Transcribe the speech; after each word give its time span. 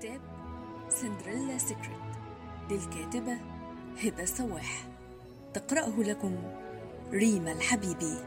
كتاب 0.00 0.20
سندريلا 0.88 1.58
سيكريت 1.58 2.16
للكاتبة 2.70 3.38
هبة 4.04 4.24
سواح 4.24 4.88
تقرأه 5.54 6.00
لكم 6.02 6.36
ريما 7.10 7.52
الحبيبي. 7.52 8.18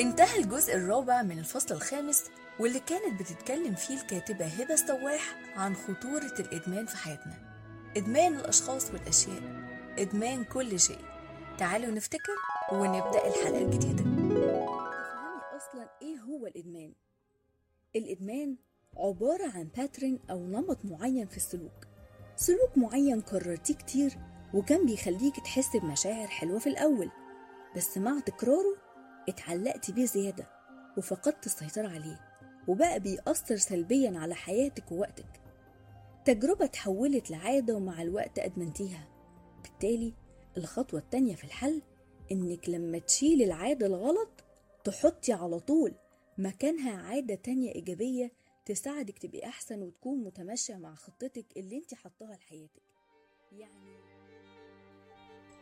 انتهى 0.00 0.38
الجزء 0.38 0.76
الرابع 0.76 1.22
من 1.22 1.38
الفصل 1.38 1.74
الخامس 1.74 2.30
واللي 2.60 2.80
كانت 2.80 3.20
بتتكلم 3.20 3.74
فيه 3.74 3.94
الكاتبة 4.00 4.44
هبة 4.44 4.76
سواح 4.76 5.36
عن 5.56 5.74
خطورة 5.74 6.34
الإدمان 6.40 6.86
في 6.86 6.96
حياتنا. 6.96 7.34
إدمان 7.96 8.34
الأشخاص 8.34 8.90
والأشياء 8.90 9.42
إدمان 9.98 10.44
كل 10.44 10.80
شيء. 10.80 11.04
تعالوا 11.58 11.90
نفتكر 11.90 12.36
ونبدأ 12.72 13.26
الحلقة 13.28 13.62
الجديدة. 13.62 14.02
تفهمي 14.02 15.56
أصلا 15.56 15.88
إيه 16.02 16.18
هو 16.18 16.46
الإدمان؟ 16.46 16.92
الإدمان 17.96 18.56
عبارة 18.96 19.50
عن 19.54 19.68
باترن 19.76 20.18
أو 20.30 20.46
نمط 20.46 20.78
معين 20.84 21.26
في 21.26 21.36
السلوك. 21.36 21.86
سلوك 22.36 22.78
معين 22.78 23.20
كررتيه 23.20 23.74
كتير 23.74 24.18
وكان 24.54 24.86
بيخليك 24.86 25.36
تحس 25.40 25.76
بمشاعر 25.76 26.26
حلوة 26.26 26.58
في 26.58 26.68
الأول. 26.68 27.10
بس 27.76 27.98
مع 27.98 28.20
تكراره 28.20 28.76
اتعلقت 29.28 29.90
بيه 29.90 30.04
زيادة 30.04 30.46
وفقدت 30.98 31.46
السيطرة 31.46 31.88
عليه 31.88 32.20
وبقى 32.68 33.00
بيأثر 33.00 33.56
سلبيا 33.56 34.18
على 34.18 34.34
حياتك 34.34 34.92
ووقتك. 34.92 35.40
تجربة 36.24 36.66
تحولت 36.66 37.30
لعادة 37.30 37.74
ومع 37.74 38.02
الوقت 38.02 38.38
أدمنتيها. 38.38 39.08
بالتالي 39.62 40.14
الخطوة 40.56 41.00
التانية 41.00 41.34
في 41.34 41.44
الحل 41.44 41.82
إنك 42.32 42.68
لما 42.68 42.98
تشيل 42.98 43.42
العادة 43.42 43.86
الغلط 43.86 44.44
تحطي 44.84 45.32
على 45.32 45.58
طول 45.60 45.92
مكانها 46.38 46.96
عادة 47.02 47.34
تانية 47.34 47.74
إيجابية 47.74 48.32
تساعدك 48.64 49.18
تبقي 49.18 49.48
أحسن 49.48 49.82
وتكون 49.82 50.24
متماشية 50.24 50.74
مع 50.74 50.94
خطتك 50.94 51.46
اللي 51.56 51.76
انت 51.76 51.94
حطاها 51.94 52.34
لحياتك. 52.36 52.82
يعني 53.52 53.96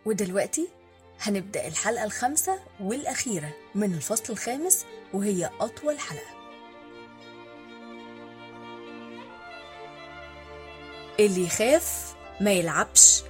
ودلوقتي 0.07 0.69
هنبدأ 1.21 1.67
الحلقة 1.69 2.05
الخامسة 2.05 2.61
والأخيرة 2.81 3.55
من 3.75 3.95
الفصل 3.95 4.33
الخامس 4.33 4.87
وهي 5.15 5.51
أطول 5.61 5.99
حلقة. 5.99 6.41
اللي 11.21 11.45
يخاف 11.45 12.15
ما 12.41 12.53
يلعبش. 12.53 13.23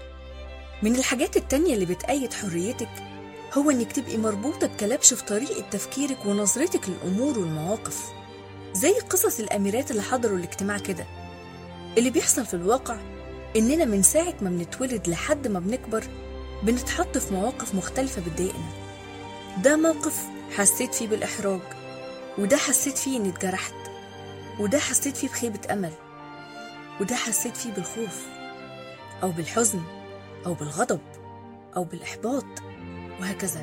من 0.83 0.97
الحاجات 0.97 1.37
التانية 1.37 1.75
اللي 1.75 1.87
بتأيد 1.87 2.33
حريتك 2.33 2.89
هو 3.53 3.71
إنك 3.71 3.93
تبقي 3.93 4.17
مربوطة 4.17 4.67
بكلبش 4.67 5.15
في 5.15 5.25
طريقة 5.25 5.71
تفكيرك 5.71 6.27
ونظرتك 6.27 6.89
للأمور 6.89 7.39
والمواقف. 7.39 8.20
زي 8.73 8.93
قصص 9.01 9.41
الأميرات 9.41 9.91
اللي 9.91 10.03
حضروا 10.03 10.37
الاجتماع 10.39 10.79
كده. 10.79 11.07
اللي 11.99 12.11
بيحصل 12.11 12.47
في 12.47 12.55
الواقع 12.55 12.97
إننا 13.57 13.85
من 13.85 14.03
ساعة 14.03 14.35
ما 14.43 14.51
بنتولد 14.51 15.09
لحد 15.09 15.49
ما 15.49 15.61
بنكبر 15.61 16.05
بنتحط 16.63 17.19
في 17.19 17.35
مواقف 17.35 17.75
مختلفة 17.75 18.23
بتضايقنا. 18.23 18.69
ده 19.65 19.77
موقف 19.77 20.23
حسيت 20.57 20.95
فيه 20.95 21.09
بالإحراج 21.09 21.61
وده 22.39 22.57
حسيت 22.57 22.99
فيه 22.99 23.17
إني 23.19 23.29
اتجرحت 23.29 23.75
وده 24.61 24.79
حسيت 24.79 25.17
فيه 25.17 25.29
بخيبة 25.29 25.61
أمل 25.73 25.93
وده 27.01 27.17
حسيت 27.17 27.57
فيه 27.57 27.71
بالخوف 27.73 28.27
أو 29.23 29.31
بالحزن 29.31 29.81
أو 30.47 30.55
بالغضب 30.55 31.01
أو 31.77 31.85
بالإحباط 31.85 32.45
وهكذا. 33.21 33.61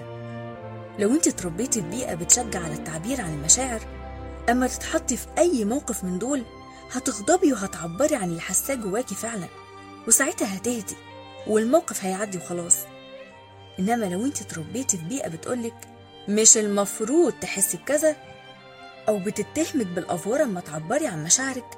لو 0.99 1.11
أنت 1.11 1.27
اتربيتي 1.27 1.81
في 1.81 1.87
بيئة 1.89 2.13
بتشجع 2.15 2.59
على 2.63 2.73
التعبير 2.73 3.21
عن 3.21 3.33
المشاعر 3.33 3.81
أما 4.49 4.67
تتحطي 4.67 5.17
في 5.17 5.27
أي 5.37 5.65
موقف 5.65 6.03
من 6.03 6.19
دول 6.19 6.43
هتغضبي 6.91 7.53
وهتعبري 7.53 8.15
عن 8.15 8.29
اللي 8.29 8.41
حاساه 8.41 8.75
جواكي 8.75 9.15
فعلا 9.15 9.47
وساعتها 10.07 10.57
هتهدي 10.57 10.95
والموقف 11.47 12.05
هيعدي 12.05 12.37
وخلاص. 12.37 12.77
إنما 13.79 14.05
لو 14.05 14.25
أنت 14.25 14.41
اتربيتي 14.41 14.97
في 14.97 15.03
بيئة 15.03 15.27
بتقولك 15.29 15.75
مش 16.29 16.57
المفروض 16.57 17.33
تحسي 17.33 17.77
بكذا 17.77 18.15
أو 19.07 19.19
بتتهمك 19.19 19.85
بالأفورة 19.87 20.43
أما 20.43 20.59
تعبري 20.61 21.07
عن 21.07 21.23
مشاعرك 21.23 21.77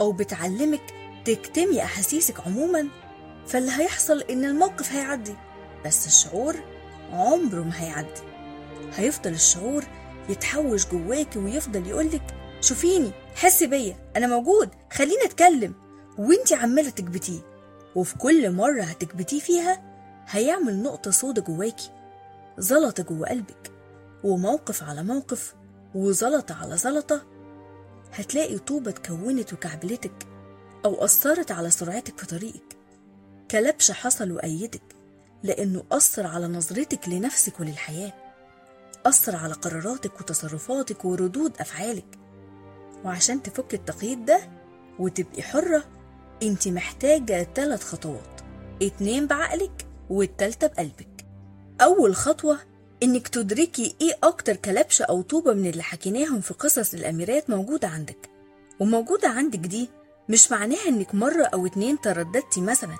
أو 0.00 0.12
بتعلمك 0.12 0.94
تكتمي 1.24 1.82
أحاسيسك 1.84 2.40
عموما 2.46 2.88
فاللي 3.46 3.72
هيحصل 3.72 4.20
إن 4.20 4.44
الموقف 4.44 4.92
هيعدي 4.92 5.34
بس 5.86 6.06
الشعور 6.06 6.56
عمره 7.12 7.62
ما 7.62 7.82
هيعدي. 7.82 8.20
هيفضل 8.96 9.30
الشعور 9.32 9.84
يتحوش 10.28 10.86
جواكي 10.86 11.38
ويفضل 11.38 11.86
يقولك 11.86 12.34
شوفيني 12.60 13.10
حسي 13.34 13.66
بيا 13.66 13.96
أنا 14.16 14.26
موجود 14.26 14.68
خليني 14.92 15.24
أتكلم. 15.24 15.74
وإنتي 16.18 16.54
عمالة 16.54 16.90
تكبتيه 16.90 17.40
وفي 17.94 18.18
كل 18.18 18.50
مرة 18.52 18.82
هتكبتيه 18.82 19.40
فيها 19.40 19.82
هيعمل 20.28 20.82
نقطة 20.82 21.10
سودا 21.10 21.42
جواكي 21.42 21.90
زلطة 22.58 23.02
جوا 23.02 23.28
قلبك 23.30 23.70
وموقف 24.24 24.82
على 24.82 25.02
موقف 25.02 25.54
وزلطة 25.94 26.54
على 26.54 26.76
زلطة 26.76 27.22
هتلاقي 28.12 28.58
طوبة 28.58 28.90
اتكونت 28.90 29.52
وكعبلتك 29.52 30.26
أو 30.84 31.04
أثرت 31.04 31.50
على 31.50 31.70
سرعتك 31.70 32.18
في 32.18 32.26
طريقك. 32.26 32.76
كلبش 33.50 33.90
حصل 33.90 34.32
وأيدك 34.32 34.82
لأنه 35.42 35.84
أثر 35.92 36.26
على 36.26 36.46
نظرتك 36.46 37.08
لنفسك 37.08 37.60
وللحياة. 37.60 38.12
أثر 39.08 39.36
على 39.36 39.54
قراراتك 39.54 40.20
وتصرفاتك 40.20 41.04
وردود 41.04 41.52
أفعالك. 41.60 42.18
وعشان 43.04 43.42
تفك 43.42 43.74
التقييد 43.74 44.24
ده 44.24 44.40
وتبقي 44.98 45.42
حرة 45.42 45.84
أنت 46.42 46.68
محتاجة 46.68 47.48
ثلاث 47.54 47.84
خطوات. 47.84 48.40
اتنين 48.82 49.26
بعقلك 49.26 49.86
والتالتة 50.10 50.66
بقلبك. 50.66 51.26
أول 51.80 52.16
خطوة 52.16 52.58
إنك 53.02 53.28
تدركي 53.28 53.96
إيه 54.00 54.18
أكتر 54.22 54.56
كلبشة 54.56 55.02
أو 55.04 55.22
طوبة 55.22 55.52
من 55.52 55.66
اللي 55.66 55.82
حكيناهم 55.82 56.40
في 56.40 56.54
قصص 56.54 56.94
الأميرات 56.94 57.50
موجودة 57.50 57.88
عندك. 57.88 58.30
وموجودة 58.80 59.28
عندك 59.28 59.58
دي 59.58 59.90
مش 60.28 60.52
معناها 60.52 60.88
إنك 60.88 61.14
مرة 61.14 61.44
أو 61.44 61.66
اتنين 61.66 62.00
ترددتي 62.00 62.60
مثلا 62.60 62.96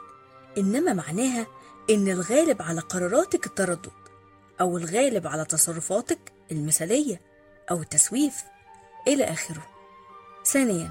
إنما 0.58 0.92
معناها 0.92 1.46
إن 1.90 2.08
الغالب 2.08 2.62
على 2.62 2.80
قراراتك 2.80 3.46
التردد. 3.46 3.90
أو 4.60 4.78
الغالب 4.78 5.26
على 5.26 5.44
تصرفاتك 5.44 6.32
المثالية 6.52 7.20
أو 7.70 7.80
التسويف 7.82 8.44
إلى 9.08 9.24
آخره. 9.24 9.66
ثانيا 10.46 10.91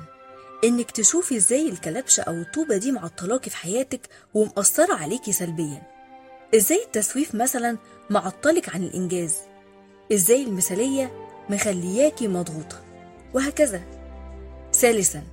إنك 0.64 0.92
تشوفي 0.92 1.38
إزاي 1.38 1.70
الكلبشة 1.70 2.22
أو 2.22 2.34
الطوبة 2.34 2.78
دي 2.78 2.92
معطلاكي 2.92 3.50
في 3.50 3.58
حياتك 3.58 4.10
ومأثرة 4.34 4.94
عليكي 4.94 5.32
سلبيا. 5.32 5.84
إزاي 6.56 6.84
التسويف 6.84 7.36
مثلا 7.36 7.78
معطلك 8.10 8.76
عن 8.76 8.84
الإنجاز. 8.84 9.36
إزاي 10.14 10.44
المثالية 10.44 11.28
مخلياكي 11.50 12.28
مضغوطة. 12.28 12.84
وهكذا. 13.34 13.82
ثالثا 14.74 15.24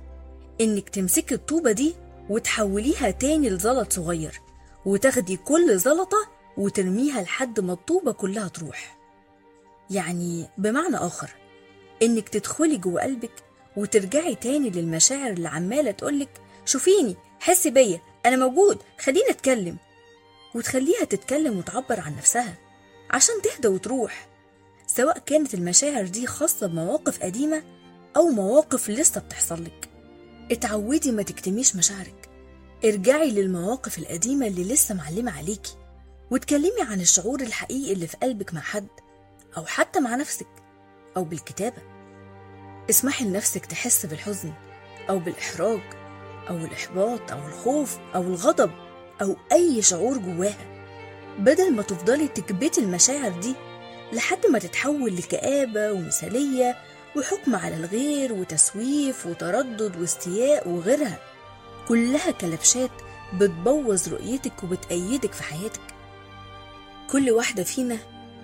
إنك 0.61 0.89
تمسكي 0.89 1.35
الطوبة 1.35 1.71
دي 1.71 1.95
وتحوليها 2.29 3.11
تاني 3.11 3.49
لزلط 3.49 3.93
صغير 3.93 4.41
وتاخدي 4.85 5.37
كل 5.37 5.79
زلطة 5.79 6.34
وترميها 6.57 7.21
لحد 7.21 7.59
ما 7.59 7.73
الطوبة 7.73 8.11
كلها 8.11 8.47
تروح. 8.47 8.97
يعني 9.89 10.47
بمعنى 10.57 10.97
آخر 10.97 11.29
إنك 12.01 12.29
تدخلي 12.29 12.77
جوه 12.77 13.01
قلبك 13.01 13.31
وترجعي 13.77 14.35
تاني 14.35 14.69
للمشاعر 14.69 15.31
اللي 15.31 15.47
عمالة 15.49 15.91
تقولك 15.91 16.29
شوفيني 16.65 17.15
حسي 17.39 17.69
بيا 17.69 18.01
أنا 18.25 18.35
موجود 18.35 18.77
خليني 18.99 19.29
أتكلم. 19.29 19.77
وتخليها 20.55 21.03
تتكلم 21.03 21.57
وتعبر 21.57 21.99
عن 21.99 22.15
نفسها 22.17 22.57
عشان 23.11 23.35
تهدى 23.41 23.67
وتروح 23.67 24.27
سواء 24.87 25.17
كانت 25.19 25.53
المشاعر 25.53 26.05
دي 26.07 26.27
خاصة 26.27 26.67
بمواقف 26.67 27.23
قديمة 27.23 27.63
أو 28.17 28.27
مواقف 28.29 28.89
لسه 28.89 29.21
بتحصلك 29.21 29.89
اتعودي 30.51 31.11
ما 31.11 31.23
تكتميش 31.23 31.75
مشاعرك. 31.75 32.29
ارجعي 32.85 33.31
للمواقف 33.31 33.97
القديمة 33.97 34.47
اللي 34.47 34.63
لسه 34.63 34.95
معلمة 34.95 35.37
عليكي. 35.37 35.75
واتكلمي 36.31 36.81
عن 36.81 37.01
الشعور 37.01 37.41
الحقيقي 37.41 37.93
اللي 37.93 38.07
في 38.07 38.17
قلبك 38.17 38.53
مع 38.53 38.61
حد 38.61 38.87
أو 39.57 39.65
حتى 39.65 39.99
مع 39.99 40.15
نفسك 40.15 40.47
أو 41.17 41.23
بالكتابة. 41.23 41.81
اسمحي 42.89 43.25
لنفسك 43.25 43.65
تحس 43.65 44.05
بالحزن 44.05 44.53
أو 45.09 45.19
بالإحراج 45.19 45.81
أو 46.49 46.57
الإحباط 46.57 47.31
أو 47.31 47.47
الخوف 47.47 47.97
أو 48.15 48.21
الغضب 48.21 48.71
أو 49.21 49.35
أي 49.51 49.81
شعور 49.81 50.17
جواها. 50.17 50.75
بدل 51.39 51.73
ما 51.73 51.81
تفضلي 51.81 52.27
تكبتي 52.27 52.81
المشاعر 52.81 53.31
دي 53.39 53.55
لحد 54.13 54.45
ما 54.51 54.59
تتحول 54.59 55.15
لكآبة 55.15 55.91
ومثالية 55.91 56.75
وحكم 57.17 57.55
على 57.55 57.75
الغير 57.75 58.33
وتسويف 58.33 59.25
وتردد 59.25 59.95
واستياء 59.95 60.69
وغيرها. 60.69 61.19
كلها 61.87 62.31
كلبشات 62.31 62.91
بتبوظ 63.33 64.09
رؤيتك 64.09 64.63
وبتأيدك 64.63 65.33
في 65.33 65.43
حياتك. 65.43 65.94
كل 67.15 67.31
واحدة 67.31 67.63
فينا 67.63 67.97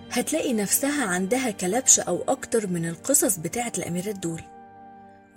هتلاقي 0.10 0.54
نفسها 0.54 1.06
عندها 1.06 1.52
كلبشة 1.52 2.04
أو 2.04 2.24
أكتر 2.28 2.68
من 2.68 2.90
القصص 2.90 3.38
بتاعت 3.38 3.78
الأميرات 3.78 4.16
دول. 4.16 4.42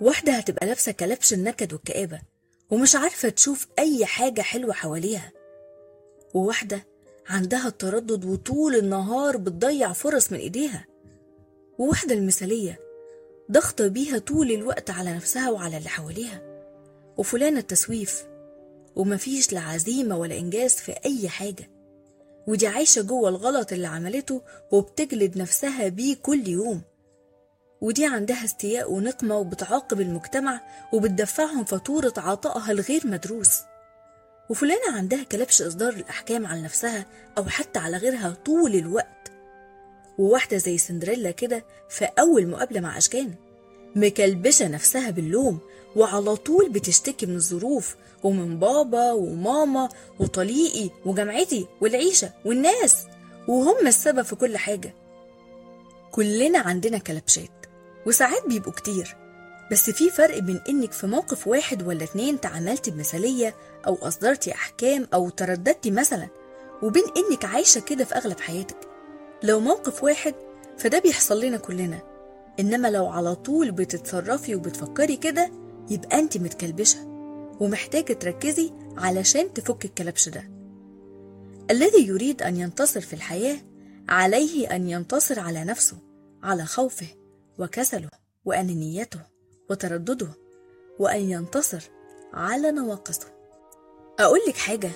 واحدة 0.01 0.33
هتبقى 0.33 0.67
لابسة 0.67 0.91
كلبش 0.91 1.33
النكد 1.33 1.73
والكآبة 1.73 2.21
ومش 2.69 2.95
عارفة 2.95 3.29
تشوف 3.29 3.67
أي 3.79 4.05
حاجة 4.05 4.41
حلوة 4.41 4.73
حواليها. 4.73 5.31
وواحدة 6.33 6.85
عندها 7.29 7.67
التردد 7.67 8.25
وطول 8.25 8.75
النهار 8.75 9.37
بتضيع 9.37 9.93
فرص 9.93 10.31
من 10.31 10.37
إيديها. 10.37 10.85
وواحدة 11.77 12.15
المثالية 12.15 12.79
ضغطة 13.51 13.87
بيها 13.87 14.17
طول 14.17 14.51
الوقت 14.51 14.89
على 14.89 15.13
نفسها 15.13 15.49
وعلى 15.49 15.77
اللي 15.77 15.89
حواليها. 15.89 16.41
وفلانة 17.17 17.59
التسويف 17.59 18.25
ومفيش 18.95 19.53
لا 19.53 19.59
عزيمة 19.59 20.17
ولا 20.17 20.37
إنجاز 20.37 20.73
في 20.73 20.91
أي 21.05 21.29
حاجة. 21.29 21.74
ودي 22.47 22.67
عايشة 22.67 23.01
جوه 23.01 23.29
الغلط 23.29 23.73
اللي 23.73 23.87
عملته 23.87 24.41
وبتجلد 24.71 25.37
نفسها 25.37 25.87
بيه 25.87 26.15
كل 26.15 26.47
يوم. 26.47 26.81
ودي 27.81 28.05
عندها 28.05 28.45
استياء 28.45 28.91
ونقمة 28.91 29.37
وبتعاقب 29.37 30.01
المجتمع 30.01 30.61
وبتدفعهم 30.93 31.63
فاتورة 31.63 32.13
عطائها 32.17 32.71
الغير 32.71 33.07
مدروس. 33.07 33.59
وفلانة 34.49 34.97
عندها 34.97 35.23
كلبش 35.23 35.61
إصدار 35.61 35.93
الأحكام 35.93 36.45
على 36.45 36.61
نفسها 36.61 37.05
أو 37.37 37.45
حتى 37.45 37.79
على 37.79 37.97
غيرها 37.97 38.37
طول 38.45 38.75
الوقت. 38.75 39.31
وواحدة 40.17 40.57
زي 40.57 40.77
سندريلا 40.77 41.31
كده 41.31 41.65
في 41.89 42.05
أول 42.19 42.47
مقابلة 42.47 42.79
مع 42.79 42.97
أشكان 42.97 43.33
مكلبشة 43.95 44.67
نفسها 44.67 45.09
باللوم 45.09 45.59
وعلى 45.95 46.35
طول 46.35 46.69
بتشتكي 46.69 47.25
من 47.25 47.35
الظروف 47.35 47.95
ومن 48.23 48.59
بابا 48.59 49.11
وماما 49.11 49.89
وطليقي 50.19 50.89
وجامعتي 51.05 51.67
والعيشة 51.81 52.31
والناس. 52.45 53.05
وهم 53.47 53.87
السبب 53.87 54.21
في 54.21 54.35
كل 54.35 54.57
حاجة. 54.57 54.93
كلنا 56.11 56.59
عندنا 56.59 56.97
كلبشات 56.97 57.65
وساعات 58.07 58.47
بيبقوا 58.47 58.73
كتير. 58.73 59.15
بس 59.71 59.89
في 59.89 60.09
فرق 60.09 60.39
بين 60.39 60.61
إنك 60.69 60.91
في 60.91 61.07
موقف 61.07 61.47
واحد 61.47 61.87
ولا 61.87 62.03
اتنين 62.03 62.41
تعاملتي 62.41 62.91
بمثالية 62.91 63.55
أو 63.87 63.97
أصدرتي 64.01 64.51
أحكام 64.51 65.07
أو 65.13 65.29
ترددتي 65.29 65.91
مثلا. 65.91 66.27
وبين 66.83 67.03
إنك 67.17 67.45
عايشة 67.45 67.81
كده 67.81 68.03
في 68.05 68.15
أغلب 68.15 68.39
حياتك. 68.39 68.77
لو 69.43 69.59
موقف 69.59 70.03
واحد 70.03 70.35
فده 70.77 70.99
بيحصل 70.99 71.45
لنا 71.45 71.57
كلنا. 71.57 71.99
إنما 72.59 72.87
لو 72.87 73.07
على 73.07 73.35
طول 73.35 73.71
بتتصرفي 73.71 74.55
وبتفكري 74.55 75.15
كده 75.15 75.51
يبقى 75.89 76.19
انت 76.19 76.37
متكلبشة 76.37 76.97
ومحتاجة 77.59 78.13
تركزي 78.13 78.71
علشان 78.97 79.53
تفك 79.53 79.85
الكلبش 79.85 80.29
ده. 80.29 80.49
الذي 81.71 82.07
يريد 82.07 82.41
أن 82.41 82.55
ينتصر 82.59 83.01
في 83.01 83.13
الحياة 83.13 83.57
عليه 84.09 84.75
أن 84.75 84.89
ينتصر 84.89 85.39
على 85.39 85.63
نفسه 85.63 85.97
على 86.43 86.65
خوفه 86.65 87.07
وكسله 87.59 88.09
وانانيته 88.45 89.19
وتردده 89.69 90.27
وأن 90.99 91.21
ينتصر 91.31 91.83
على 92.33 92.71
نواقصه. 92.71 93.27
أقول 94.19 94.39
لك 94.47 94.57
حاجة 94.57 94.91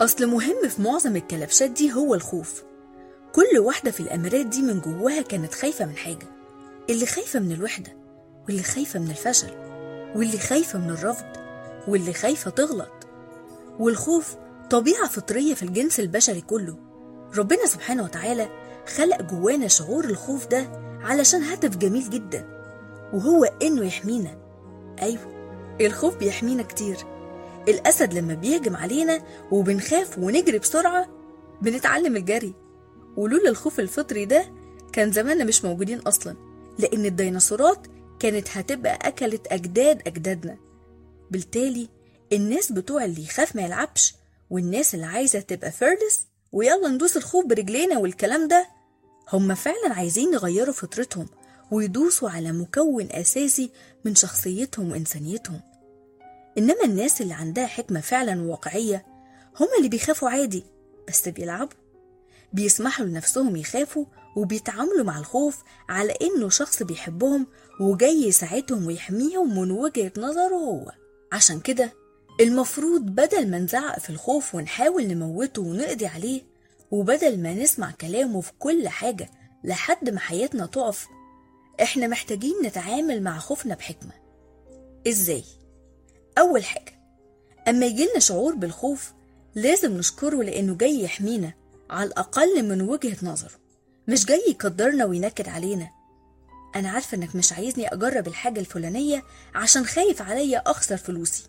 أصل 0.00 0.26
مهم 0.26 0.68
في 0.68 0.82
معظم 0.82 1.16
الكلبشات 1.16 1.70
دي 1.70 1.92
هو 1.92 2.14
الخوف. 2.14 2.64
كل 3.34 3.58
واحدة 3.58 3.90
في 3.90 4.00
الأمارات 4.00 4.46
دي 4.46 4.62
من 4.62 4.80
جواها 4.80 5.22
كانت 5.22 5.54
خايفة 5.54 5.86
من 5.86 5.96
حاجة 5.96 6.26
اللي 6.90 7.06
خايفة 7.06 7.40
من 7.40 7.52
الوحدة 7.52 7.92
واللي 8.46 8.62
خايفة 8.62 8.98
من 9.00 9.10
الفشل. 9.10 9.50
واللي 10.16 10.38
خايفة 10.38 10.78
من 10.78 10.90
الرفض 10.90 11.26
واللي 11.88 12.12
خايفة 12.12 12.50
تغلط. 12.50 12.92
والخوف 13.78 14.34
طبيعة 14.70 15.08
فطرية 15.08 15.54
في 15.54 15.62
الجنس 15.62 16.00
البشري 16.00 16.40
كله. 16.40 16.76
ربنا 17.36 17.66
سبحانه 17.66 18.02
وتعالى 18.04 18.48
خلق 18.96 19.22
جوانا 19.22 19.68
شعور 19.68 20.04
الخوف 20.04 20.46
ده 20.46 20.66
علشان 21.02 21.42
هدف 21.42 21.76
جميل 21.76 22.10
جدا 22.10 22.48
وهو 23.12 23.44
إنه 23.44 23.84
يحمينا. 23.86 24.38
أيوه 25.02 25.38
الخوف 25.80 26.16
بيحمينا 26.16 26.62
كتير. 26.62 26.96
الأسد 27.68 28.14
لما 28.14 28.34
بيهجم 28.34 28.76
علينا 28.76 29.22
وبنخاف 29.50 30.18
ونجري 30.18 30.58
بسرعة 30.58 31.06
بنتعلم 31.62 32.16
الجري. 32.16 32.54
ولولا 33.16 33.48
الخوف 33.48 33.80
الفطري 33.80 34.24
ده 34.24 34.44
كان 34.92 35.12
زماننا 35.12 35.44
مش 35.44 35.64
موجودين 35.64 35.98
أصلا 35.98 36.36
لأن 36.78 37.04
الديناصورات 37.06 37.86
كانت 38.20 38.48
هتبقى 38.50 38.98
أكلت 39.02 39.46
أجداد 39.46 40.02
أجدادنا. 40.06 40.58
بالتالي 41.30 41.88
الناس 42.32 42.72
بتوع 42.72 43.04
اللي 43.04 43.22
يخاف 43.24 43.56
ما 43.56 43.62
يلعبش 43.62 44.14
والناس 44.50 44.94
اللي 44.94 45.06
عايزة 45.06 45.40
تبقى 45.40 45.70
فيرلس 45.72 46.26
ويلا 46.52 46.88
ندوس 46.88 47.16
الخوف 47.16 47.46
برجلينا 47.46 47.98
والكلام 47.98 48.48
ده 48.48 48.68
هم 49.32 49.54
فعلا 49.54 49.94
عايزين 49.94 50.32
يغيروا 50.34 50.74
فطرتهم 50.74 51.26
ويدوسوا 51.70 52.30
على 52.30 52.52
مكون 52.52 53.08
أساسي 53.12 53.70
من 54.04 54.14
شخصيتهم 54.14 54.92
وإنسانيتهم. 54.92 55.60
إنما 56.58 56.84
الناس 56.84 57.20
اللي 57.20 57.34
عندها 57.34 57.66
حكمة 57.66 58.00
فعلا 58.00 58.42
واقعية 58.42 59.06
هم 59.60 59.68
اللي 59.78 59.88
بيخافوا 59.88 60.28
عادي 60.30 60.64
بس 61.08 61.28
بيلعبوا 61.28 61.76
بيسمحوا 62.52 63.06
لنفسهم 63.06 63.56
يخافوا 63.56 64.04
وبيتعاملوا 64.36 65.04
مع 65.04 65.18
الخوف 65.18 65.62
على 65.88 66.12
إنه 66.22 66.48
شخص 66.48 66.82
بيحبهم 66.82 67.46
وجاي 67.80 68.22
يساعدهم 68.28 68.86
ويحميهم 68.86 69.58
من 69.60 69.70
وجهة 69.70 70.12
نظره 70.18 70.54
هو. 70.54 70.92
عشان 71.32 71.60
كده 71.60 71.92
المفروض 72.40 73.00
بدل 73.02 73.50
ما 73.50 73.58
نزعق 73.58 73.98
في 73.98 74.10
الخوف 74.10 74.54
ونحاول 74.54 75.06
نموته 75.06 75.62
ونقضي 75.62 76.06
عليه 76.06 76.42
وبدل 76.90 77.42
ما 77.42 77.54
نسمع 77.54 77.90
كلامه 77.90 78.40
في 78.40 78.52
كل 78.58 78.88
حاجة 78.88 79.30
لحد 79.64 80.10
ما 80.10 80.20
حياتنا 80.20 80.66
تقف 80.66 81.06
إحنا 81.82 82.06
محتاجين 82.06 82.54
نتعامل 82.64 83.22
مع 83.22 83.38
خوفنا 83.38 83.74
بحكمة. 83.74 84.12
إزاي؟ 85.08 85.44
أول 86.38 86.64
حاجة 86.64 86.98
أما 87.68 87.86
يجيلنا 87.86 88.18
شعور 88.18 88.54
بالخوف 88.54 89.12
لازم 89.54 89.96
نشكره 89.96 90.42
لأنه 90.42 90.74
جاي 90.74 91.02
يحمينا 91.02 91.52
على 91.90 92.06
الأقل 92.08 92.62
من 92.68 92.80
وجهة 92.80 93.16
نظره. 93.22 93.67
مش 94.08 94.24
جاي 94.26 94.42
يقدرنا 94.48 95.04
وينكد 95.04 95.48
علينا. 95.48 95.90
أنا 96.76 96.90
عارفة 96.90 97.16
إنك 97.16 97.36
مش 97.36 97.52
عايزني 97.52 97.88
أجرب 97.88 98.28
الحاجة 98.28 98.60
الفلانية 98.60 99.22
عشان 99.54 99.86
خايف 99.86 100.22
عليا 100.22 100.62
أخسر 100.66 100.96
فلوسي. 100.96 101.42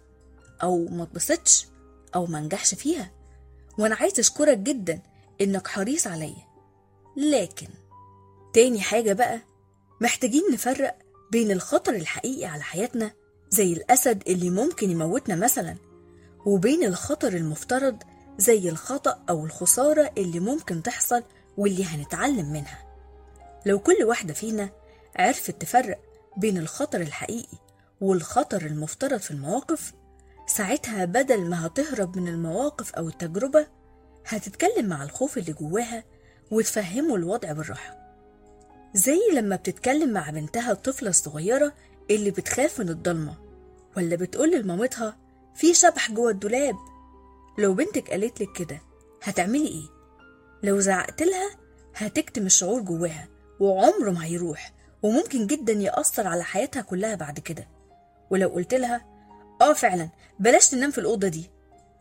أو 0.63 0.85
ما 0.87 1.03
اتبسطش 1.03 1.67
أو 2.15 2.25
ما 2.25 2.37
أنجحش 2.39 2.75
فيها. 2.75 3.11
وأنا 3.77 3.95
عايز 3.95 4.19
أشكرك 4.19 4.57
جدا 4.57 5.01
إنك 5.41 5.67
حريص 5.67 6.07
عليا. 6.07 6.47
لكن 7.17 7.67
تاني 8.53 8.81
حاجة 8.81 9.13
بقى 9.13 9.41
محتاجين 10.01 10.43
نفرق 10.53 10.97
بين 11.31 11.51
الخطر 11.51 11.95
الحقيقي 11.95 12.45
على 12.45 12.63
حياتنا 12.63 13.11
زي 13.49 13.73
الأسد 13.73 14.23
اللي 14.27 14.49
ممكن 14.49 14.89
يموتنا 14.91 15.35
مثلا 15.35 15.75
وبين 16.45 16.83
الخطر 16.83 17.33
المفترض 17.33 17.97
زي 18.37 18.69
الخطأ 18.69 19.23
أو 19.29 19.45
الخسارة 19.45 20.11
اللي 20.17 20.39
ممكن 20.39 20.83
تحصل 20.83 21.23
واللي 21.59 21.85
هنتعلم 21.85 22.51
منها. 22.53 22.79
لو 23.65 23.79
كل 23.79 24.03
واحدة 24.03 24.33
فينا 24.33 24.69
عرفت 25.15 25.61
تفرق 25.61 25.99
بين 26.37 26.57
الخطر 26.57 27.01
الحقيقي 27.01 27.57
والخطر 28.01 28.65
المفترض 28.65 29.19
في 29.19 29.31
المواقف 29.31 29.93
ساعتها 30.47 31.05
بدل 31.05 31.49
ما 31.49 31.65
هتهرب 31.65 32.17
من 32.17 32.27
المواقف 32.27 32.93
أو 32.95 33.07
التجربة 33.07 33.67
هتتكلم 34.27 34.85
مع 34.85 35.03
الخوف 35.03 35.37
اللي 35.37 35.53
جواها 35.53 36.03
وتفهمه 36.51 37.15
الوضع 37.15 37.51
بالراحة. 37.51 37.97
زي 38.93 39.19
لما 39.33 39.55
بتتكلم 39.55 40.13
مع 40.13 40.29
بنتها 40.29 40.71
الطفلة 40.71 41.09
الصغيرة 41.09 41.73
اللي 42.09 42.31
بتخاف 42.31 42.79
من 42.79 42.89
الضلمة 42.89 43.37
ولا 43.97 44.15
بتقول 44.15 44.51
لمامتها 44.51 45.17
في 45.55 45.73
شبح 45.73 46.11
جوه 46.11 46.31
الدولاب؟ 46.31 46.75
لو 47.57 47.73
بنتك 47.73 48.09
قالت 48.11 48.41
لك 48.41 48.51
كده 48.55 48.81
هتعملي 49.23 49.67
إيه؟ 49.67 49.98
لو 50.63 50.79
زعقت 50.79 51.21
لها 51.23 51.49
هتكتم 51.95 52.45
الشعور 52.45 52.81
جواها 52.81 53.27
وعمره 53.59 54.11
ما 54.11 54.25
هيروح 54.25 54.73
وممكن 55.03 55.47
جدا 55.47 55.73
يأثر 55.73 56.27
على 56.27 56.43
حياتها 56.43 56.81
كلها 56.81 57.15
بعد 57.15 57.39
كده. 57.39 57.67
ولو 58.29 58.49
قلت 58.49 58.73
لها 58.73 59.05
آه 59.61 59.73
فعلا 59.73 60.09
بلاش 60.39 60.69
تنام 60.69 60.91
في 60.91 60.97
الأوضة 60.97 61.27
دي. 61.27 61.49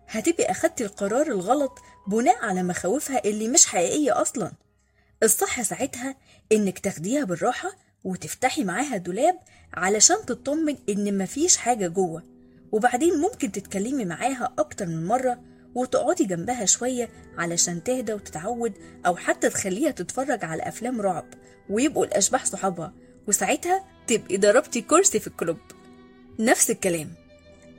هتبقي 0.09 0.51
أخدتي 0.51 0.85
القرار 0.85 1.27
الغلط 1.27 1.79
بناء 2.09 2.45
على 2.45 2.63
مخاوفها 2.63 3.25
اللي 3.25 3.49
مش 3.49 3.67
حقيقية 3.67 4.23
أصلا. 4.23 4.53
الصح 5.23 5.63
ساعتها 5.63 6.17
إنك 6.53 6.79
تاخديها 6.79 7.25
بالراحة 7.25 7.73
وتفتحي 8.05 8.65
معاها 8.65 8.97
دولاب 8.97 9.39
علشان 9.75 10.17
تطمن 10.27 10.77
إن 10.89 11.19
مفيش 11.19 11.57
حاجة 11.57 11.89
جوه. 11.89 12.23
وبعدين 12.73 13.19
ممكن 13.21 13.53
تتكلمي 13.53 14.05
معاها 14.05 14.55
أكتر 14.59 14.87
من 14.87 15.07
مرة 15.07 15.41
وتقعدي 15.79 16.25
جنبها 16.25 16.65
شوية 16.65 17.09
علشان 17.39 17.85
تهدى 17.85 18.13
وتتعود 18.13 18.73
أو 19.07 19.17
حتى 19.17 19.49
تخليها 19.49 19.91
تتفرج 19.91 20.45
على 20.45 20.63
أفلام 20.63 21.01
رعب 21.01 21.25
ويبقوا 21.71 22.05
الأشباح 22.05 22.45
صحابها 22.45 22.93
وساعتها 23.29 23.85
تبقي 24.07 24.37
ضربتي 24.37 24.81
كرسي 24.81 25.21
في 25.21 25.27
الكلوب. 25.27 25.57
نفس 26.39 26.71
الكلام. 26.71 27.11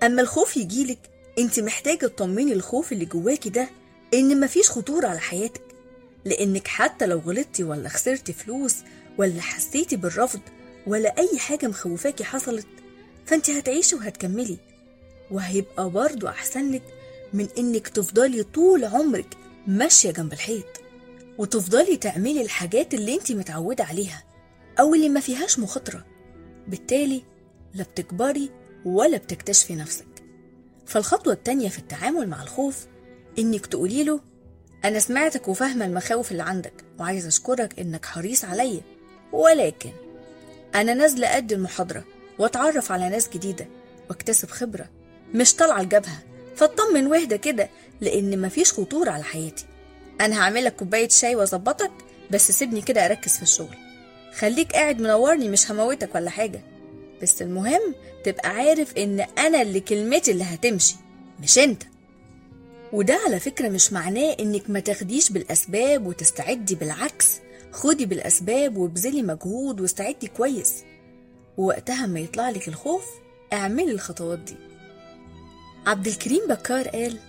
أما 0.03 0.21
الخوف 0.21 0.57
يجيلك 0.57 0.99
أنت 1.39 1.59
محتاجة 1.59 2.05
تطمني 2.07 2.53
الخوف 2.53 2.91
اللي 2.91 3.05
جواكي 3.05 3.49
ده 3.49 3.69
إن 4.13 4.39
مفيش 4.39 4.69
خطورة 4.69 5.07
على 5.07 5.19
حياتك. 5.19 5.61
لأنك 6.25 6.67
حتى 6.67 7.05
لو 7.05 7.19
غلطتي 7.19 7.63
ولا 7.63 7.89
خسرتي 7.89 8.33
فلوس 8.33 8.75
ولا 9.17 9.41
حسيتي 9.41 9.95
بالرفض 9.95 10.39
ولا 10.87 11.17
أي 11.17 11.39
حاجة 11.39 11.67
مخوفاكي 11.67 12.23
حصلت 12.23 12.67
فأنت 13.25 13.49
هتعيشي 13.49 13.95
وهتكملي 13.95 14.57
وهيبقى 15.31 15.89
برضو 15.89 16.27
أحسن 16.27 16.71
لك 16.71 16.81
من 17.33 17.47
إنك 17.57 17.87
تفضلي 17.87 18.43
طول 18.43 18.85
عمرك 18.85 19.37
ماشية 19.67 20.11
جنب 20.11 20.33
الحيط 20.33 20.65
وتفضلي 21.37 21.97
تعملي 21.97 22.41
الحاجات 22.41 22.93
اللي 22.93 23.15
انت 23.15 23.31
متعودة 23.31 23.83
عليها 23.83 24.23
أو 24.79 24.93
اللي 24.93 25.09
ما 25.09 25.19
فيهاش 25.19 25.59
مخاطرة. 25.59 26.05
بالتالي 26.67 27.23
لا 27.73 27.83
بتكبري 27.83 28.49
ولا 28.85 29.17
بتكتشفي 29.17 29.75
نفسك. 29.75 30.07
فالخطوة 30.85 31.33
التانية 31.33 31.69
في 31.69 31.79
التعامل 31.79 32.29
مع 32.29 32.43
الخوف 32.43 32.85
إنك 33.39 33.65
تقولي 33.65 34.03
له 34.03 34.19
أنا 34.85 34.99
سمعتك 34.99 35.47
وفاهمة 35.47 35.85
المخاوف 35.85 36.31
اللي 36.31 36.43
عندك 36.43 36.73
وعايز 36.99 37.25
أشكرك 37.25 37.79
إنك 37.79 38.05
حريص 38.05 38.45
عليا. 38.45 38.81
ولكن 39.31 39.91
أنا 40.75 40.93
نازلة 40.93 41.37
أدي 41.37 41.55
المحاضرة 41.55 42.03
وأتعرف 42.39 42.91
على 42.91 43.09
ناس 43.09 43.29
جديدة 43.29 43.67
وأكتسب 44.09 44.49
خبرة 44.49 44.89
مش 45.33 45.55
طالعة 45.55 45.81
الجبهة 45.81 46.23
فاطمن 46.59 47.07
واهدى 47.07 47.37
كده 47.37 47.69
لأن 48.01 48.41
مفيش 48.41 48.73
خطورة 48.73 49.09
على 49.11 49.23
حياتي. 49.23 49.65
أنا 50.21 50.39
هعملك 50.41 50.75
كوباية 50.75 51.09
شاي 51.09 51.35
وأظبطك 51.35 51.91
بس 52.31 52.51
سيبني 52.51 52.81
كده 52.81 53.05
أركز 53.05 53.35
في 53.37 53.43
الشغل. 53.43 53.75
خليك 54.33 54.71
قاعد 54.71 55.01
منورني 55.01 55.49
مش 55.49 55.71
هموتك 55.71 56.15
ولا 56.15 56.29
حاجة. 56.29 56.61
بس 57.21 57.41
المهم 57.41 57.95
تبقى 58.23 58.49
عارف 58.49 58.97
إن 58.97 59.19
أنا 59.19 59.61
اللي 59.61 59.79
كلمتي 59.79 60.31
اللي 60.31 60.43
هتمشي 60.43 60.95
مش 61.43 61.59
أنت. 61.59 61.83
وده 62.93 63.19
على 63.25 63.39
فكرة 63.39 63.69
مش 63.69 63.93
معناه 63.93 64.35
إنك 64.39 64.69
ما 64.69 64.79
تاخديش 64.79 65.29
بالأسباب 65.31 66.05
وتستعدي 66.07 66.75
بالعكس. 66.75 67.37
خدي 67.71 68.05
بالأسباب 68.05 68.77
وابذلي 68.77 69.23
مجهود 69.23 69.81
واستعدي 69.81 70.27
كويس. 70.27 70.73
ووقتها 71.57 72.05
ما 72.05 72.19
يطلع 72.19 72.49
لك 72.49 72.67
الخوف 72.67 73.05
اعملي 73.53 73.91
الخطوات 73.91 74.39
دي. 74.39 74.55
عبد 75.87 76.07
الكريم 76.07 76.47
بكار 76.47 76.87
قال 76.87 77.19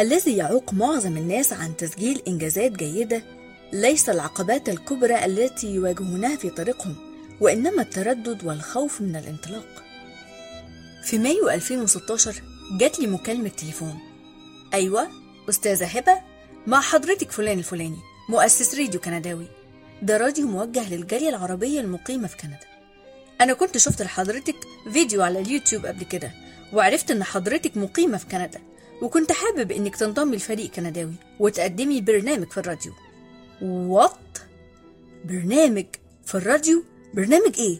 الذي 0.00 0.36
يعوق 0.36 0.72
معظم 0.72 1.16
الناس 1.16 1.52
عن 1.52 1.76
تسجيل 1.76 2.22
إنجازات 2.28 2.72
جيدة 2.72 3.22
ليس 3.72 4.08
العقبات 4.08 4.68
الكبرى 4.68 5.24
التي 5.24 5.74
يواجهونها 5.74 6.36
في 6.36 6.50
طريقهم 6.50 6.96
وإنما 7.40 7.82
التردد 7.82 8.44
والخوف 8.44 9.00
من 9.00 9.16
الانطلاق. 9.16 9.84
في 11.04 11.18
مايو 11.18 11.50
2016 11.50 12.42
جات 12.78 12.98
لي 13.00 13.06
مكالمة 13.06 13.48
تليفون. 13.48 13.98
أيوة 14.74 15.08
أستاذة 15.48 15.86
هبة 15.86 16.20
مع 16.66 16.80
حضرتك 16.80 17.30
فلان 17.30 17.58
الفلاني 17.58 17.98
مؤسس 18.28 18.74
راديو 18.74 19.00
كنداوي. 19.00 19.46
ده 20.02 20.16
راديو 20.16 20.46
موجه 20.46 20.94
للجالية 20.94 21.28
العربية 21.28 21.80
المقيمة 21.80 22.28
في 22.28 22.36
كندا. 22.36 22.58
أنا 23.40 23.52
كنت 23.52 23.78
شفت 23.78 24.02
لحضرتك 24.02 24.56
فيديو 24.92 25.22
على 25.22 25.40
اليوتيوب 25.40 25.86
قبل 25.86 26.04
كده. 26.04 26.30
وعرفت 26.72 27.10
إن 27.10 27.24
حضرتك 27.24 27.76
مقيمة 27.76 28.18
في 28.18 28.26
كندا 28.26 28.60
وكنت 29.02 29.32
حابب 29.32 29.72
إنك 29.72 29.96
تنضمي 29.96 30.36
لفريق 30.36 30.70
كنداوي 30.70 31.12
وتقدمي 31.40 32.00
برنامج 32.00 32.48
في 32.50 32.58
الراديو. 32.58 32.92
وات 33.62 34.38
برنامج 35.24 35.86
في 36.26 36.34
الراديو؟ 36.34 36.84
برنامج 37.14 37.54
إيه؟ 37.58 37.78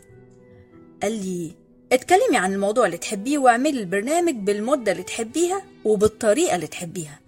قال 1.02 1.12
لي 1.12 1.52
اتكلمي 1.92 2.36
عن 2.36 2.52
الموضوع 2.52 2.86
اللي 2.86 2.98
تحبيه 2.98 3.38
واعملي 3.38 3.80
البرنامج 3.80 4.34
بالمدة 4.34 4.92
اللي 4.92 5.02
تحبيها 5.02 5.62
وبالطريقة 5.84 6.56
اللي 6.56 6.66
تحبيها. 6.66 7.20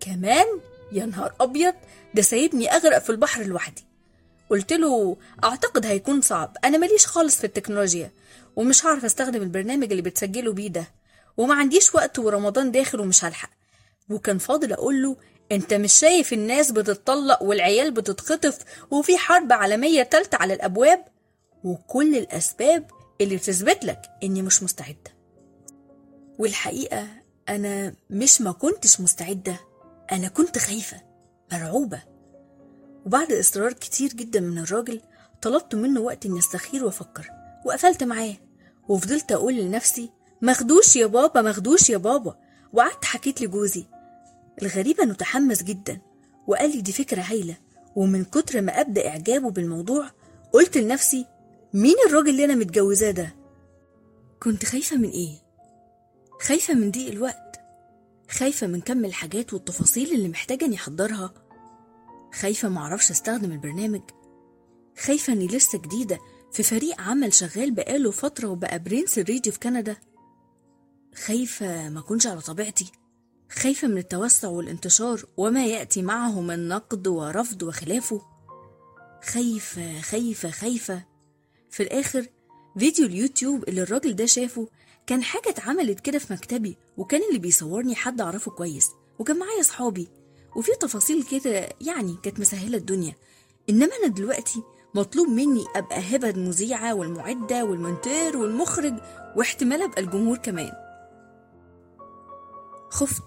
كمان 0.00 0.46
يا 0.92 1.06
نهار 1.06 1.34
أبيض 1.40 1.74
ده 2.14 2.22
سايبني 2.22 2.70
أغرق 2.76 2.98
في 2.98 3.10
البحر 3.10 3.42
لوحدي. 3.42 3.84
قلت 4.50 4.72
له 4.72 5.16
أعتقد 5.44 5.86
هيكون 5.86 6.20
صعب. 6.20 6.56
أنا 6.64 6.78
ماليش 6.78 7.06
خالص 7.06 7.36
في 7.36 7.44
التكنولوجيا 7.44 8.10
ومش 8.56 8.86
هعرف 8.86 9.04
أستخدم 9.04 9.42
البرنامج 9.42 9.90
اللي 9.90 10.02
بتسجله 10.02 10.52
بيه 10.52 10.68
ده 10.68 10.84
وما 11.36 11.54
عنديش 11.54 11.94
وقت 11.94 12.18
ورمضان 12.18 12.72
داخل 12.72 13.00
ومش 13.00 13.24
هلحق. 13.24 13.50
وكان 14.10 14.38
فاضل 14.38 14.72
أقول 14.72 15.02
له 15.02 15.16
أنت 15.52 15.74
مش 15.74 15.92
شايف 15.92 16.32
الناس 16.32 16.70
بتتطلق 16.70 17.42
والعيال 17.42 17.90
بتتخطف 17.90 18.58
وفي 18.90 19.16
حرب 19.16 19.52
عالمية 19.52 20.02
تالتة 20.02 20.36
على 20.36 20.54
الأبواب؟ 20.54 21.04
وكل 21.64 22.16
الأسباب 22.16 22.90
اللي 23.20 23.36
بتثبت 23.36 23.84
لك 23.84 24.02
إني 24.22 24.42
مش 24.42 24.62
مستعدة. 24.62 25.18
والحقيقة 26.38 27.06
أنا 27.48 27.94
مش 28.10 28.40
ما 28.40 28.52
كنتش 28.52 29.00
مستعدة 29.00 29.60
أنا 30.12 30.28
كنت 30.28 30.58
خايفة 30.58 31.00
مرعوبة. 31.52 32.02
وبعد 33.08 33.32
إصرار 33.32 33.72
كتير 33.72 34.12
جدا 34.12 34.40
من 34.40 34.58
الراجل 34.58 35.00
طلبت 35.42 35.74
منه 35.74 36.00
وقت 36.00 36.26
إني 36.26 36.38
أستخير 36.38 36.84
وأفكر 36.84 37.30
وقفلت 37.64 38.04
معاه 38.04 38.34
وفضلت 38.88 39.32
أقول 39.32 39.54
لنفسي 39.56 40.10
مخدوش 40.42 40.96
يا 40.96 41.06
بابا 41.06 41.42
مخدوش 41.42 41.90
يا 41.90 41.96
بابا 41.96 42.36
وقعدت 42.72 43.04
حكيت 43.04 43.42
لجوزي 43.42 43.84
الغريب 44.62 45.00
إنه 45.00 45.14
تحمس 45.14 45.62
جدا 45.62 46.00
وقال 46.46 46.70
لي 46.76 46.80
دي 46.80 46.92
فكرة 46.92 47.20
هايلة 47.22 47.56
ومن 47.96 48.24
كتر 48.24 48.60
ما 48.60 48.80
أبدأ 48.80 49.08
إعجابه 49.08 49.50
بالموضوع 49.50 50.10
قلت 50.52 50.76
لنفسي 50.78 51.26
مين 51.74 51.94
الراجل 52.08 52.28
اللي 52.28 52.44
أنا 52.44 52.54
متجوزاه 52.54 53.10
ده؟ 53.10 53.34
كنت 54.42 54.64
خايفة 54.64 54.96
من 54.96 55.08
إيه؟ 55.10 55.34
خايفة 56.40 56.74
من 56.74 56.90
ضيق 56.90 57.08
الوقت 57.08 57.60
خايفة 58.30 58.66
من 58.66 58.80
كم 58.80 59.04
الحاجات 59.04 59.52
والتفاصيل 59.54 60.12
اللي 60.14 60.28
محتاجة 60.28 60.64
إني 60.64 60.76
أحضرها 60.76 61.34
خايفة 62.34 62.68
معرفش 62.68 63.10
أستخدم 63.10 63.52
البرنامج. 63.52 64.00
خايفة 64.98 65.32
إني 65.32 65.46
لسه 65.46 65.78
جديدة 65.78 66.18
في 66.52 66.62
فريق 66.62 67.00
عمل 67.00 67.32
شغال 67.34 67.70
بقاله 67.70 68.10
فترة 68.10 68.48
وبقى 68.48 68.78
برنس 68.78 69.18
الراديو 69.18 69.52
في 69.52 69.58
كندا. 69.58 69.96
خايفة 71.26 71.88
ما 71.88 72.00
أكونش 72.00 72.26
على 72.26 72.40
طبيعتي. 72.40 72.92
خايفة 73.50 73.88
من 73.88 73.98
التوسع 73.98 74.48
والانتشار 74.48 75.24
وما 75.36 75.66
يأتي 75.66 76.02
معه 76.02 76.40
من 76.40 76.68
نقد 76.68 77.06
ورفض 77.06 77.62
وخلافه. 77.62 78.20
خايفة 79.24 80.00
خايفة 80.00 80.50
خايفة. 80.50 81.04
في 81.70 81.82
الآخر 81.82 82.26
فيديو 82.78 83.06
اليوتيوب 83.06 83.68
اللي 83.68 83.82
الراجل 83.82 84.16
ده 84.16 84.26
شافه 84.26 84.68
كان 85.06 85.22
حاجة 85.22 85.48
اتعملت 85.48 86.00
كده 86.00 86.18
في 86.18 86.32
مكتبي 86.32 86.76
وكان 86.96 87.20
اللي 87.28 87.38
بيصورني 87.38 87.94
حد 87.94 88.20
أعرفه 88.20 88.50
كويس 88.50 88.88
وكان 89.18 89.38
معايا 89.38 89.62
صحابي 89.62 90.08
وفي 90.58 90.72
تفاصيل 90.80 91.22
كده 91.22 91.68
يعني 91.80 92.16
كانت 92.22 92.40
مسهلة 92.40 92.78
الدنيا. 92.78 93.14
إنما 93.70 93.90
أنا 94.02 94.06
دلوقتي 94.14 94.62
مطلوب 94.94 95.28
مني 95.28 95.64
أبقى 95.76 96.16
هبة 96.16 96.30
المذيعة 96.30 96.94
والمعدة 96.94 97.64
والمونتير 97.64 98.36
والمخرج 98.36 98.94
واحتمال 99.36 99.82
أبقى 99.82 100.00
الجمهور 100.02 100.36
كمان. 100.38 100.72
خفت. 102.90 103.22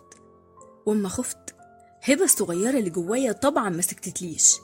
وأما 0.86 1.10
خفت 1.10 1.56
هبة 2.04 2.24
الصغيرة 2.24 2.78
اللي 2.80 2.90
جوايا 2.90 3.32
طبعا 3.32 3.70
ما 3.70 3.82
سكتتليش. 3.82 4.56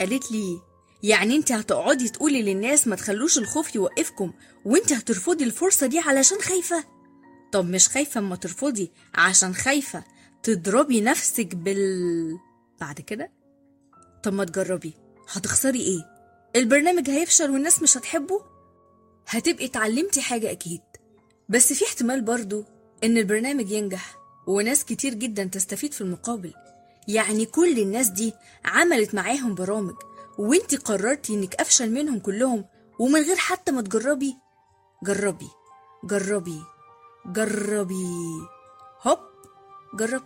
قالت 0.00 0.32
لي 0.32 0.60
يعني 1.02 1.36
أنت 1.36 1.52
هتقعدي 1.52 2.08
تقولي 2.08 2.42
للناس 2.42 2.88
ما 2.88 2.96
تخلوش 2.96 3.38
الخوف 3.38 3.74
يوقفكم 3.74 4.32
وأنت 4.64 4.92
هترفضي 4.92 5.44
الفرصة 5.44 5.86
دي 5.86 5.98
علشان 5.98 6.38
خايفة؟ 6.38 6.84
طب 7.52 7.64
مش 7.64 7.88
خايفة 7.88 8.18
أما 8.18 8.36
ترفضي 8.36 8.92
عشان 9.14 9.54
خايفة. 9.54 10.04
تضربي 10.42 11.00
نفسك 11.00 11.54
بال 11.54 12.38
بعد 12.80 13.00
كده؟ 13.00 13.30
طب 14.22 14.32
ما 14.32 14.44
تجربي. 14.44 14.94
هتخسري 15.32 15.80
إيه؟ 15.80 16.06
البرنامج 16.56 17.10
هيفشل 17.10 17.50
والناس 17.50 17.82
مش 17.82 17.96
هتحبه؟ 17.96 18.42
هتبقي 19.28 19.64
اتعلمتي 19.66 20.20
حاجة 20.20 20.50
أكيد. 20.50 20.80
بس 21.48 21.72
في 21.72 21.84
احتمال 21.84 22.22
برضو 22.22 22.64
إن 23.04 23.16
البرنامج 23.18 23.70
ينجح 23.70 24.16
وناس 24.46 24.84
كتير 24.84 25.14
جدا 25.14 25.44
تستفيد 25.44 25.92
في 25.92 26.00
المقابل. 26.00 26.54
يعني 27.08 27.46
كل 27.46 27.78
الناس 27.78 28.08
دي 28.08 28.32
عملت 28.64 29.14
معاهم 29.14 29.54
برامج 29.54 29.94
وانت 30.38 30.74
قررتي 30.74 31.34
إنك 31.34 31.54
أفشل 31.54 31.90
منهم 31.90 32.18
كلهم 32.18 32.64
ومن 32.98 33.20
غير 33.20 33.36
حتى 33.36 33.72
ما 33.72 33.82
تجربي. 33.82 34.36
جربي. 35.04 35.48
جربي. 36.04 36.62
جربي. 37.26 38.04
هوب. 39.02 39.18
جربت 39.94 40.24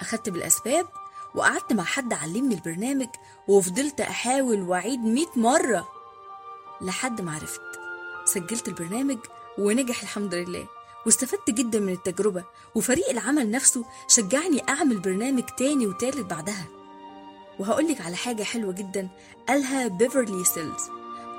أخدت 0.00 0.28
بالأسباب 0.28 0.86
وقعدت 1.34 1.72
مع 1.72 1.84
حد 1.84 2.12
علمني 2.12 2.54
البرنامج 2.54 3.08
وفضلت 3.48 4.00
أحاول 4.00 4.62
وأعيد 4.62 5.00
مئة 5.00 5.30
مرة 5.36 5.88
لحد 6.80 7.20
ما 7.20 7.34
عرفت. 7.34 7.60
سجلت 8.24 8.68
البرنامج 8.68 9.18
ونجح 9.58 10.02
الحمد 10.02 10.34
لله. 10.34 10.66
واستفدت 11.06 11.50
جدا 11.50 11.80
من 11.80 11.92
التجربة 11.92 12.44
وفريق 12.74 13.10
العمل 13.10 13.50
نفسه 13.50 13.84
شجعني 14.08 14.68
أعمل 14.68 14.98
برنامج 14.98 15.42
تاني 15.58 15.86
وتالت 15.86 16.30
بعدها. 16.30 16.66
وهقولك 17.58 18.00
على 18.00 18.16
حاجة 18.16 18.42
حلوة 18.42 18.72
جدا 18.72 19.08
قالها 19.48 19.88
بيفرلي 19.88 20.44
سيلز 20.44 20.82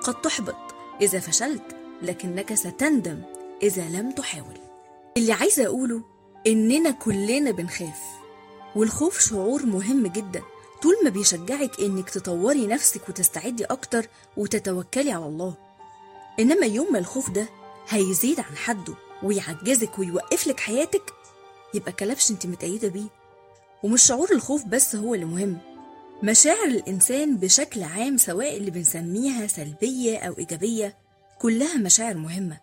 قد 0.04 0.22
تحبط 0.22 0.76
إذا 1.02 1.20
فشلت 1.20 1.76
لكنك 2.02 2.54
ستندم 2.54 3.22
إذا 3.64 3.90
لم 3.90 4.12
تحاول. 4.12 4.58
اللي 5.18 5.34
عايزة 5.34 5.66
أقوله 5.66 6.04
إننا 6.48 6.92
كلنا 6.92 7.52
بنخاف. 7.52 8.02
والخوف 8.78 9.20
شعور 9.20 9.66
مهم 9.66 10.08
جدا. 10.08 10.42
طول 10.82 10.94
ما 11.04 11.10
بيشجعك 11.10 11.80
إنك 11.80 12.10
تطوري 12.10 12.68
نفسك 12.68 13.10
وتستعدي 13.10 13.66
أكتر 13.66 14.08
وتتوكلي 14.38 15.12
على 15.12 15.26
الله. 15.26 15.54
إنما 16.40 16.66
يوم 16.66 16.94
ما 16.94 17.00
الخوف 17.00 17.30
ده 17.30 17.48
هيزيد 17.90 18.40
عن 18.40 18.56
حده 18.58 18.94
ويعجزك 19.24 20.00
ويوقف 20.00 20.48
لك 20.48 20.60
حياتك 20.60 21.14
يبقى 21.74 21.92
كلبش 21.92 22.32
أنت 22.32 22.46
متأيدة 22.46 22.88
بيه. 22.88 23.08
ومش 23.84 24.02
شعور 24.04 24.32
الخوف 24.32 24.66
بس 24.66 24.96
هو 24.96 25.14
اللي 25.16 25.26
مهم. 25.26 25.58
مشاعر 26.24 26.68
الإنسان 26.68 27.38
بشكل 27.38 27.84
عام 27.84 28.18
سواء 28.18 28.58
اللي 28.58 28.72
بنسميها 28.72 29.48
سلبية 29.48 30.18
أو 30.20 30.38
إيجابية 30.38 30.98
كلها 31.40 31.78
مشاعر 31.78 32.18
مهمة. 32.18 32.58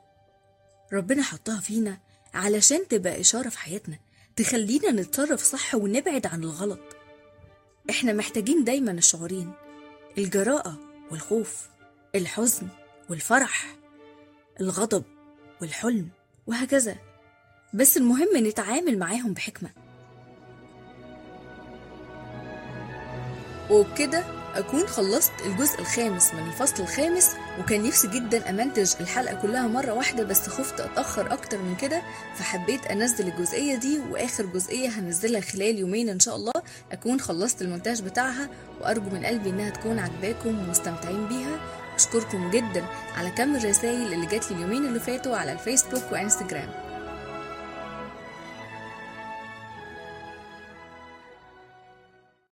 ربنا 0.92 1.22
حطها 1.22 1.60
فينا 1.60 1.98
علشان 2.34 2.88
تبقى 2.88 3.20
إشارة 3.20 3.48
في 3.48 3.58
حياتنا. 3.58 3.98
تخلينا 4.36 4.90
نتصرف 4.90 5.42
صح 5.42 5.74
ونبعد 5.74 6.26
عن 6.26 6.42
الغلط. 6.44 6.80
إحنا 7.90 8.12
محتاجين 8.12 8.64
دايما 8.64 8.92
الشعورين 8.92 9.52
الجراءة 10.18 10.78
والخوف 11.10 11.68
الحزن 12.14 12.68
والفرح 13.10 13.76
الغضب 14.60 15.04
والحلم 15.60 16.08
وهكذا. 16.46 16.96
بس 17.74 17.96
المهم 17.96 18.36
نتعامل 18.36 18.98
معاهم 18.98 19.32
بحكمة. 19.32 19.70
وبكده 23.70 24.43
أكون 24.54 24.86
خلصت 24.86 25.32
الجزء 25.46 25.80
الخامس 25.80 26.34
من 26.34 26.46
الفصل 26.46 26.82
الخامس 26.82 27.30
وكان 27.60 27.82
نفسي 27.82 28.08
جدا 28.08 28.50
أمنتج 28.50 28.92
الحلقة 29.00 29.34
كلها 29.34 29.68
مرة 29.68 29.92
واحدة 29.92 30.24
بس 30.24 30.48
خفت 30.48 30.80
أتأخر 30.80 31.32
أكتر 31.32 31.58
من 31.58 31.76
كده 31.76 32.02
فحبيت 32.36 32.86
أنزل 32.86 33.28
الجزئية 33.28 33.76
دي 33.76 33.98
وآخر 34.10 34.46
جزئية 34.46 34.88
هنزلها 34.88 35.40
خلال 35.40 35.78
يومين 35.78 36.08
إن 36.08 36.20
شاء 36.20 36.36
الله 36.36 36.52
أكون 36.92 37.20
خلصت 37.20 37.62
المونتاج 37.62 38.02
بتاعها 38.02 38.48
وأرجو 38.80 39.10
من 39.10 39.26
قلبي 39.26 39.50
إنها 39.50 39.70
تكون 39.70 39.98
عجباكم 39.98 40.58
ومستمتعين 40.58 41.28
بيها. 41.28 41.60
أشكركم 41.96 42.50
جدا 42.50 42.84
على 43.16 43.30
كم 43.30 43.56
الرسائل 43.56 44.12
اللي 44.12 44.26
جات 44.26 44.50
لي 44.50 44.56
اليومين 44.56 44.84
اللي 44.84 45.00
فاتوا 45.00 45.36
على 45.36 45.52
الفيسبوك 45.52 46.02
وإنستجرام. 46.12 46.68